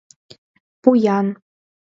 [0.81, 1.27] —Пу-ян!